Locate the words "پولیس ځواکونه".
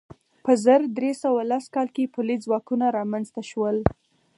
2.15-2.85